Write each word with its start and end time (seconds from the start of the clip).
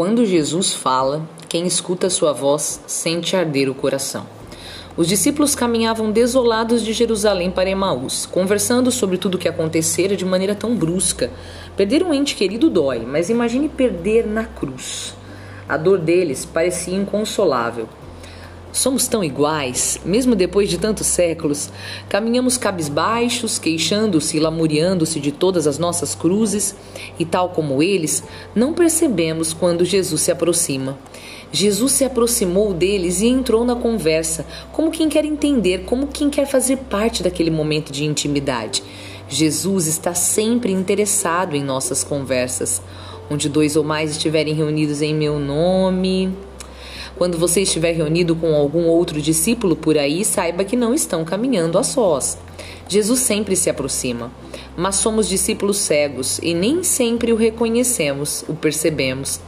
Quando 0.00 0.24
Jesus 0.24 0.72
fala, 0.72 1.28
quem 1.46 1.66
escuta 1.66 2.08
sua 2.08 2.32
voz 2.32 2.80
sente 2.86 3.36
arder 3.36 3.68
o 3.68 3.74
coração. 3.74 4.24
Os 4.96 5.06
discípulos 5.06 5.54
caminhavam 5.54 6.10
desolados 6.10 6.82
de 6.82 6.94
Jerusalém 6.94 7.50
para 7.50 7.68
Emaús, 7.68 8.24
conversando 8.24 8.90
sobre 8.90 9.18
tudo 9.18 9.34
o 9.34 9.38
que 9.38 9.46
acontecera 9.46 10.16
de 10.16 10.24
maneira 10.24 10.54
tão 10.54 10.74
brusca. 10.74 11.30
Perder 11.76 12.02
um 12.02 12.14
ente 12.14 12.34
querido 12.34 12.70
dói, 12.70 13.00
mas 13.00 13.28
imagine 13.28 13.68
perder 13.68 14.26
na 14.26 14.46
cruz. 14.46 15.14
A 15.68 15.76
dor 15.76 15.98
deles 15.98 16.46
parecia 16.46 16.96
inconsolável. 16.96 17.86
Somos 18.72 19.08
tão 19.08 19.24
iguais, 19.24 20.00
mesmo 20.04 20.36
depois 20.36 20.68
de 20.70 20.78
tantos 20.78 21.06
séculos. 21.08 21.70
Caminhamos 22.08 22.56
cabisbaixos, 22.56 23.58
queixando-se 23.58 24.36
e 24.36 24.40
lamuriando-se 24.40 25.18
de 25.18 25.32
todas 25.32 25.66
as 25.66 25.78
nossas 25.78 26.14
cruzes, 26.14 26.76
e 27.18 27.24
tal 27.24 27.50
como 27.50 27.82
eles, 27.82 28.22
não 28.54 28.72
percebemos 28.72 29.52
quando 29.52 29.84
Jesus 29.84 30.22
se 30.22 30.30
aproxima. 30.30 30.98
Jesus 31.52 31.92
se 31.92 32.04
aproximou 32.04 32.72
deles 32.72 33.20
e 33.20 33.26
entrou 33.26 33.64
na 33.64 33.74
conversa, 33.74 34.46
como 34.72 34.92
quem 34.92 35.08
quer 35.08 35.24
entender, 35.24 35.84
como 35.84 36.06
quem 36.06 36.30
quer 36.30 36.46
fazer 36.46 36.76
parte 36.76 37.24
daquele 37.24 37.50
momento 37.50 37.90
de 37.90 38.04
intimidade. 38.04 38.84
Jesus 39.28 39.86
está 39.86 40.14
sempre 40.14 40.72
interessado 40.72 41.54
em 41.56 41.62
nossas 41.62 42.04
conversas. 42.04 42.82
Onde 43.30 43.48
dois 43.48 43.76
ou 43.76 43.84
mais 43.84 44.10
estiverem 44.10 44.54
reunidos 44.54 45.02
em 45.02 45.14
meu 45.14 45.38
nome. 45.38 46.34
Quando 47.20 47.36
você 47.36 47.60
estiver 47.60 47.92
reunido 47.92 48.34
com 48.34 48.54
algum 48.54 48.86
outro 48.86 49.20
discípulo 49.20 49.76
por 49.76 49.98
aí, 49.98 50.24
saiba 50.24 50.64
que 50.64 50.74
não 50.74 50.94
estão 50.94 51.22
caminhando 51.22 51.76
a 51.76 51.82
sós. 51.82 52.38
Jesus 52.88 53.20
sempre 53.20 53.54
se 53.56 53.68
aproxima, 53.68 54.32
mas 54.74 54.94
somos 54.94 55.28
discípulos 55.28 55.76
cegos 55.76 56.40
e 56.42 56.54
nem 56.54 56.82
sempre 56.82 57.30
o 57.30 57.36
reconhecemos, 57.36 58.42
o 58.48 58.54
percebemos. 58.54 59.38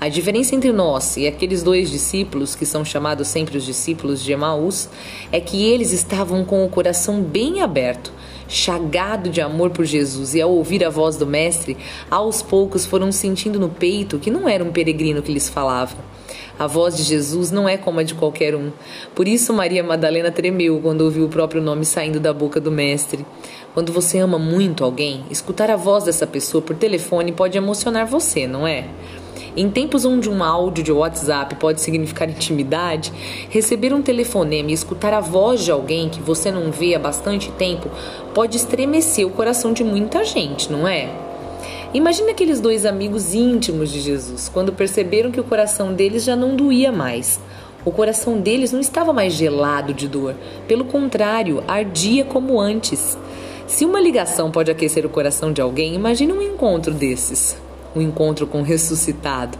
A 0.00 0.08
diferença 0.08 0.54
entre 0.54 0.72
nós 0.72 1.18
e 1.18 1.26
aqueles 1.26 1.62
dois 1.62 1.90
discípulos, 1.90 2.54
que 2.54 2.64
são 2.64 2.86
chamados 2.86 3.28
sempre 3.28 3.58
os 3.58 3.66
discípulos 3.66 4.24
de 4.24 4.32
Emaús, 4.32 4.88
é 5.30 5.38
que 5.40 5.62
eles 5.62 5.92
estavam 5.92 6.42
com 6.42 6.64
o 6.64 6.70
coração 6.70 7.20
bem 7.20 7.60
aberto, 7.60 8.10
chagado 8.48 9.28
de 9.28 9.42
amor 9.42 9.68
por 9.68 9.84
Jesus, 9.84 10.34
e 10.34 10.40
ao 10.40 10.50
ouvir 10.50 10.82
a 10.82 10.88
voz 10.88 11.18
do 11.18 11.26
Mestre, 11.26 11.76
aos 12.10 12.40
poucos 12.40 12.86
foram 12.86 13.12
sentindo 13.12 13.60
no 13.60 13.68
peito 13.68 14.18
que 14.18 14.30
não 14.30 14.48
era 14.48 14.64
um 14.64 14.72
peregrino 14.72 15.20
que 15.20 15.34
lhes 15.34 15.50
falava 15.50 16.08
a 16.58 16.66
voz 16.66 16.96
de 16.96 17.02
Jesus 17.02 17.50
não 17.50 17.68
é 17.68 17.76
como 17.76 18.00
a 18.00 18.02
de 18.02 18.14
qualquer 18.14 18.54
um. 18.54 18.70
Por 19.14 19.26
isso 19.26 19.52
Maria 19.52 19.82
Madalena 19.82 20.30
tremeu 20.30 20.80
quando 20.80 21.02
ouviu 21.02 21.24
o 21.24 21.28
próprio 21.28 21.62
nome 21.62 21.84
saindo 21.84 22.20
da 22.20 22.32
boca 22.32 22.60
do 22.60 22.70
Mestre. 22.70 23.24
Quando 23.72 23.92
você 23.92 24.18
ama 24.18 24.38
muito 24.38 24.84
alguém, 24.84 25.24
escutar 25.30 25.70
a 25.70 25.76
voz 25.76 26.04
dessa 26.04 26.26
pessoa 26.26 26.60
por 26.60 26.76
telefone 26.76 27.32
pode 27.32 27.56
emocionar 27.56 28.06
você, 28.06 28.46
não 28.46 28.66
é? 28.66 28.88
Em 29.56 29.68
tempos 29.68 30.04
onde 30.04 30.28
um 30.28 30.42
áudio 30.44 30.82
de 30.84 30.92
WhatsApp 30.92 31.56
pode 31.56 31.80
significar 31.80 32.28
intimidade, 32.28 33.12
receber 33.48 33.92
um 33.92 34.00
telefonema 34.00 34.70
e 34.70 34.74
escutar 34.74 35.12
a 35.12 35.20
voz 35.20 35.64
de 35.64 35.70
alguém 35.70 36.08
que 36.08 36.20
você 36.20 36.52
não 36.52 36.70
vê 36.70 36.94
há 36.94 36.98
bastante 36.98 37.50
tempo 37.52 37.90
pode 38.32 38.56
estremecer 38.56 39.26
o 39.26 39.30
coração 39.30 39.72
de 39.72 39.82
muita 39.82 40.24
gente, 40.24 40.70
não 40.70 40.86
é? 40.86 41.29
Imagine 41.92 42.30
aqueles 42.30 42.60
dois 42.60 42.86
amigos 42.86 43.34
íntimos 43.34 43.90
de 43.90 44.00
Jesus, 44.00 44.48
quando 44.48 44.72
perceberam 44.72 45.30
que 45.30 45.40
o 45.40 45.44
coração 45.44 45.92
deles 45.92 46.24
já 46.24 46.36
não 46.36 46.54
doía 46.54 46.92
mais. 46.92 47.40
O 47.84 47.90
coração 47.90 48.40
deles 48.40 48.72
não 48.72 48.80
estava 48.80 49.12
mais 49.12 49.32
gelado 49.32 49.92
de 49.92 50.06
dor, 50.06 50.34
pelo 50.68 50.84
contrário, 50.84 51.64
ardia 51.66 52.24
como 52.24 52.60
antes. 52.60 53.16
Se 53.66 53.84
uma 53.84 54.00
ligação 54.00 54.50
pode 54.50 54.70
aquecer 54.70 55.04
o 55.04 55.10
coração 55.10 55.52
de 55.52 55.60
alguém, 55.60 55.94
imagine 55.94 56.32
um 56.32 56.42
encontro 56.42 56.92
desses 56.92 57.56
um 57.94 58.00
encontro 58.00 58.46
com 58.46 58.60
o 58.60 58.64
ressuscitado. 58.64 59.58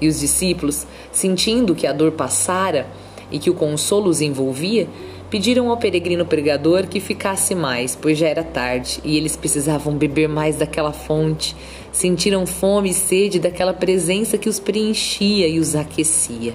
E 0.00 0.08
os 0.08 0.20
discípulos, 0.20 0.86
sentindo 1.10 1.74
que 1.74 1.86
a 1.86 1.92
dor 1.92 2.12
passara 2.12 2.86
e 3.30 3.38
que 3.38 3.50
o 3.50 3.54
consolo 3.54 4.08
os 4.08 4.20
envolvia, 4.20 4.88
Pediram 5.28 5.70
ao 5.70 5.76
peregrino 5.76 6.24
pregador 6.24 6.86
que 6.86 7.00
ficasse 7.00 7.52
mais, 7.52 7.96
pois 7.96 8.16
já 8.16 8.28
era 8.28 8.44
tarde 8.44 9.00
e 9.04 9.16
eles 9.16 9.34
precisavam 9.34 9.96
beber 9.96 10.28
mais 10.28 10.56
daquela 10.56 10.92
fonte. 10.92 11.56
Sentiram 11.90 12.46
fome 12.46 12.90
e 12.90 12.94
sede 12.94 13.40
daquela 13.40 13.74
presença 13.74 14.38
que 14.38 14.48
os 14.48 14.60
preenchia 14.60 15.48
e 15.48 15.58
os 15.58 15.74
aquecia. 15.74 16.54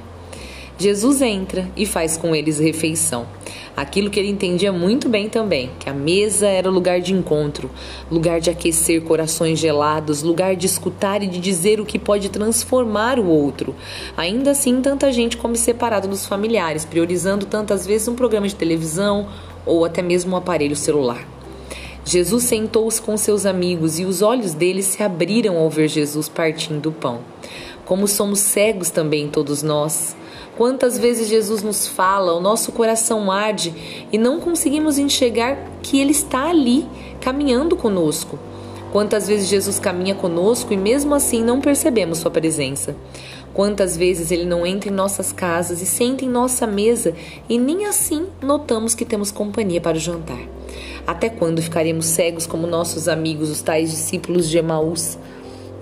Jesus 0.81 1.21
entra 1.21 1.69
e 1.77 1.85
faz 1.85 2.17
com 2.17 2.35
eles 2.35 2.57
refeição. 2.57 3.27
Aquilo 3.77 4.09
que 4.09 4.19
ele 4.19 4.29
entendia 4.31 4.71
muito 4.71 5.07
bem 5.07 5.29
também, 5.29 5.69
que 5.79 5.87
a 5.87 5.93
mesa 5.93 6.47
era 6.47 6.71
lugar 6.71 6.99
de 6.99 7.13
encontro, 7.13 7.69
lugar 8.09 8.41
de 8.41 8.49
aquecer 8.49 9.01
corações 9.03 9.59
gelados, 9.59 10.23
lugar 10.23 10.55
de 10.55 10.65
escutar 10.65 11.21
e 11.21 11.27
de 11.27 11.39
dizer 11.39 11.79
o 11.79 11.85
que 11.85 11.99
pode 11.99 12.29
transformar 12.29 13.19
o 13.19 13.27
outro. 13.27 13.75
Ainda 14.17 14.51
assim, 14.51 14.81
tanta 14.81 15.11
gente 15.11 15.37
come 15.37 15.55
separado 15.55 16.07
dos 16.07 16.25
familiares, 16.25 16.83
priorizando 16.83 17.45
tantas 17.45 17.85
vezes 17.85 18.07
um 18.07 18.15
programa 18.15 18.47
de 18.47 18.55
televisão 18.55 19.27
ou 19.63 19.85
até 19.85 20.01
mesmo 20.01 20.33
um 20.33 20.37
aparelho 20.37 20.75
celular. 20.75 21.23
Jesus 22.03 22.45
sentou-se 22.45 22.99
com 22.99 23.15
seus 23.15 23.45
amigos 23.45 23.99
e 23.99 24.05
os 24.05 24.23
olhos 24.23 24.55
deles 24.55 24.85
se 24.85 25.03
abriram 25.03 25.57
ao 25.57 25.69
ver 25.69 25.87
Jesus 25.87 26.27
partindo 26.27 26.89
o 26.89 26.91
pão. 26.91 27.19
Como 27.91 28.07
somos 28.07 28.39
cegos 28.39 28.89
também 28.89 29.27
todos 29.27 29.61
nós, 29.61 30.15
Quantas 30.55 30.97
vezes 30.97 31.27
Jesus 31.27 31.61
nos 31.61 31.89
fala, 31.89 32.33
o 32.33 32.39
nosso 32.39 32.71
coração 32.71 33.29
arde 33.29 33.73
e 34.13 34.17
não 34.17 34.39
conseguimos 34.39 34.97
enxergar 34.97 35.57
que 35.83 35.99
Ele 35.99 36.11
está 36.11 36.49
ali, 36.49 36.87
caminhando 37.19 37.75
conosco. 37.75 38.39
Quantas 38.93 39.27
vezes 39.27 39.49
Jesus 39.49 39.77
caminha 39.77 40.15
conosco 40.15 40.71
e 40.71 40.77
mesmo 40.77 41.13
assim 41.13 41.43
não 41.43 41.59
percebemos 41.59 42.19
Sua 42.19 42.31
presença. 42.31 42.95
Quantas 43.53 43.97
vezes 43.97 44.31
Ele 44.31 44.45
não 44.45 44.65
entra 44.65 44.89
em 44.89 44.93
nossas 44.93 45.33
casas 45.33 45.81
e 45.81 45.85
senta 45.85 46.23
em 46.23 46.29
nossa 46.29 46.65
mesa 46.65 47.13
e 47.49 47.57
nem 47.59 47.87
assim 47.87 48.25
notamos 48.41 48.95
que 48.95 49.03
temos 49.03 49.31
companhia 49.31 49.81
para 49.81 49.97
o 49.97 49.99
jantar. 49.99 50.39
Até 51.05 51.27
quando 51.27 51.61
ficaremos 51.61 52.05
cegos 52.05 52.47
como 52.47 52.67
nossos 52.67 53.09
amigos, 53.09 53.49
os 53.49 53.61
tais 53.61 53.91
discípulos 53.91 54.49
de 54.49 54.57
Emaús? 54.57 55.17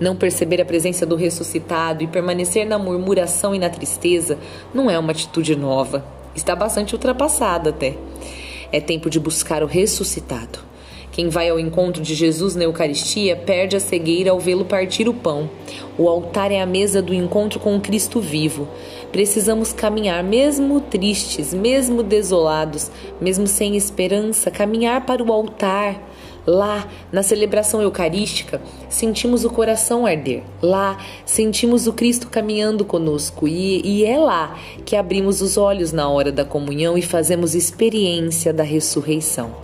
Não 0.00 0.16
perceber 0.16 0.62
a 0.62 0.64
presença 0.64 1.04
do 1.04 1.14
ressuscitado 1.14 2.02
e 2.02 2.06
permanecer 2.06 2.66
na 2.66 2.78
murmuração 2.78 3.54
e 3.54 3.58
na 3.58 3.68
tristeza 3.68 4.38
não 4.72 4.90
é 4.90 4.98
uma 4.98 5.12
atitude 5.12 5.54
nova. 5.54 6.02
Está 6.34 6.56
bastante 6.56 6.94
ultrapassada 6.94 7.68
até. 7.68 7.96
É 8.72 8.80
tempo 8.80 9.10
de 9.10 9.20
buscar 9.20 9.62
o 9.62 9.66
ressuscitado. 9.66 10.69
Quem 11.12 11.28
vai 11.28 11.48
ao 11.48 11.58
encontro 11.58 12.02
de 12.02 12.14
Jesus 12.14 12.54
na 12.54 12.64
Eucaristia 12.64 13.34
perde 13.36 13.76
a 13.76 13.80
cegueira 13.80 14.30
ao 14.30 14.38
vê-lo 14.38 14.64
partir 14.64 15.08
o 15.08 15.14
pão. 15.14 15.50
O 15.98 16.08
altar 16.08 16.52
é 16.52 16.60
a 16.60 16.66
mesa 16.66 17.02
do 17.02 17.12
encontro 17.12 17.58
com 17.58 17.76
o 17.76 17.80
Cristo 17.80 18.20
vivo. 18.20 18.68
Precisamos 19.10 19.72
caminhar, 19.72 20.22
mesmo 20.22 20.80
tristes, 20.80 21.52
mesmo 21.52 22.02
desolados, 22.02 22.90
mesmo 23.20 23.46
sem 23.46 23.76
esperança, 23.76 24.50
caminhar 24.50 25.04
para 25.04 25.22
o 25.22 25.32
altar 25.32 26.00
Lá, 26.46 26.88
na 27.12 27.22
celebração 27.22 27.82
eucarística, 27.82 28.62
sentimos 28.88 29.44
o 29.44 29.50
coração 29.50 30.06
arder. 30.06 30.42
Lá, 30.62 30.98
sentimos 31.26 31.86
o 31.86 31.92
Cristo 31.92 32.28
caminhando 32.28 32.84
conosco. 32.84 33.46
E, 33.46 33.82
e 33.84 34.04
é 34.04 34.18
lá 34.18 34.58
que 34.86 34.96
abrimos 34.96 35.42
os 35.42 35.58
olhos 35.58 35.92
na 35.92 36.08
hora 36.08 36.32
da 36.32 36.44
comunhão 36.44 36.96
e 36.96 37.02
fazemos 37.02 37.54
experiência 37.54 38.54
da 38.54 38.62
ressurreição. 38.62 39.54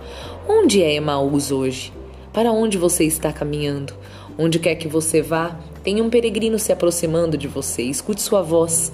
Onde 0.49 0.81
é 0.81 0.93
Emaús 0.93 1.51
hoje? 1.51 1.91
Para 2.31 2.53
onde 2.53 2.77
você 2.77 3.03
está 3.03 3.33
caminhando? 3.33 3.93
Onde 4.37 4.59
quer 4.59 4.75
que 4.75 4.87
você 4.87 5.21
vá, 5.21 5.59
tem 5.83 6.01
um 6.01 6.09
peregrino 6.09 6.57
se 6.57 6.71
aproximando 6.71 7.37
de 7.37 7.49
você. 7.49 7.81
Escute 7.83 8.21
sua 8.21 8.41
voz 8.41 8.93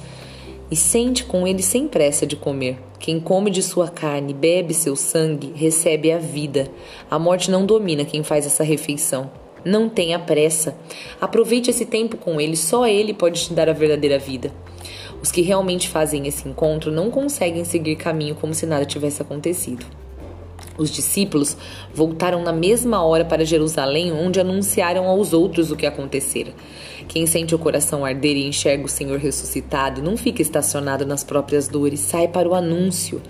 e 0.72 0.76
sente 0.76 1.24
com 1.24 1.46
ele 1.46 1.62
sem 1.62 1.88
pressa 1.88 2.26
de 2.26 2.36
comer. 2.36 2.80
Quem 3.00 3.20
come 3.20 3.52
de 3.52 3.62
sua 3.62 3.88
carne, 3.88 4.34
bebe 4.34 4.74
seu 4.74 4.96
sangue, 4.96 5.54
recebe 5.56 6.12
a 6.12 6.18
vida. 6.18 6.72
A 7.08 7.20
morte 7.20 7.52
não 7.52 7.68
domina 7.68 8.04
quem 8.04 8.24
faz 8.24 8.48
essa 8.48 8.64
refeição. 8.64 9.30
Não 9.64 9.88
tenha 9.88 10.18
pressa. 10.18 10.76
Aproveite 11.22 11.70
esse 11.70 11.86
tempo 11.86 12.18
com 12.18 12.42
ele, 12.42 12.58
só 12.58 12.88
ele 12.88 13.14
pode 13.14 13.46
te 13.46 13.54
dar 13.54 13.70
a 13.70 13.74
verdadeira 13.74 14.18
vida. 14.18 14.52
Os 15.22 15.32
que 15.32 15.42
realmente 15.42 15.88
fazem 15.88 16.26
esse 16.26 16.50
encontro 16.50 16.92
não 16.92 17.12
conseguem 17.12 17.64
seguir 17.64 17.96
caminho 17.96 18.34
como 18.34 18.56
se 18.56 18.66
nada 18.66 18.86
tivesse 18.86 19.22
acontecido. 19.22 19.86
Os 20.78 20.90
discípulos 20.90 21.56
voltaram 21.94 22.42
na 22.42 22.52
mesma 22.52 23.04
hora 23.04 23.24
para 23.24 23.46
Jerusalém, 23.46 24.12
onde 24.12 24.40
anunciaram 24.40 25.08
aos 25.08 25.32
outros 25.32 25.70
o 25.70 25.76
que 25.76 25.86
acontecera. 25.86 26.52
Quem 27.08 27.26
sente 27.28 27.54
o 27.54 27.60
coração 27.60 28.04
arder 28.04 28.36
e 28.36 28.48
enxerga 28.48 28.86
o 28.86 28.90
Senhor 28.90 29.20
ressuscitado 29.20 30.02
não 30.02 30.18
fica 30.18 30.42
estacionado 30.42 31.06
nas 31.06 31.24
próprias 31.24 31.68
dores, 31.68 32.00
sai 32.00 32.28
para 32.28 32.50
o 32.50 32.56
anúncio. 32.56 33.22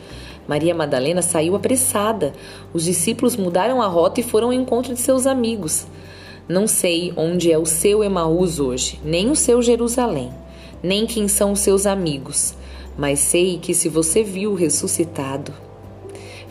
Maria 0.47 0.73
Madalena 0.73 1.21
saiu 1.21 1.55
apressada. 1.55 2.33
Os 2.73 2.83
discípulos 2.83 3.35
mudaram 3.35 3.81
a 3.81 3.87
rota 3.87 4.19
e 4.19 4.23
foram 4.23 4.47
ao 4.47 4.53
encontro 4.53 4.93
de 4.93 4.99
seus 4.99 5.25
amigos. 5.25 5.85
Não 6.47 6.67
sei 6.67 7.13
onde 7.15 7.51
é 7.51 7.57
o 7.57 7.65
seu 7.65 8.03
Emaús 8.03 8.59
hoje, 8.59 8.99
nem 9.03 9.29
o 9.29 9.35
seu 9.35 9.61
Jerusalém, 9.61 10.29
nem 10.81 11.05
quem 11.05 11.29
são 11.29 11.53
os 11.53 11.61
seus 11.61 11.85
amigos, 11.85 12.53
mas 12.97 13.19
sei 13.19 13.57
que 13.57 13.73
se 13.73 13.87
você 13.87 14.23
viu 14.23 14.51
o 14.51 14.55
ressuscitado, 14.55 15.53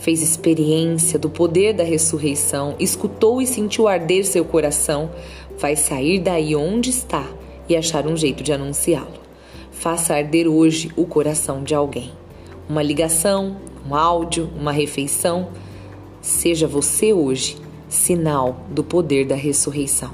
fez 0.02 0.20
experiência 0.20 1.16
do 1.16 1.30
poder 1.30 1.72
da 1.72 1.84
ressurreição, 1.84 2.74
escutou 2.80 3.40
e 3.40 3.46
sentiu 3.46 3.86
arder 3.86 4.26
seu 4.26 4.44
coração, 4.44 5.08
vai 5.56 5.76
sair 5.76 6.18
daí 6.18 6.56
onde 6.56 6.90
está 6.90 7.24
e 7.68 7.76
achar 7.76 8.04
um 8.04 8.16
jeito 8.16 8.42
de 8.42 8.52
anunciá-lo. 8.52 9.22
Faça 9.70 10.14
arder 10.14 10.48
hoje 10.48 10.90
o 10.96 11.06
coração 11.06 11.62
de 11.62 11.72
alguém. 11.72 12.10
Uma 12.68 12.82
ligação, 12.82 13.56
um 13.88 13.94
áudio, 13.94 14.50
uma 14.58 14.72
refeição. 14.72 15.50
Seja 16.20 16.66
você 16.66 17.12
hoje 17.12 17.56
sinal 17.88 18.66
do 18.70 18.82
poder 18.82 19.24
da 19.24 19.36
ressurreição. 19.36 20.10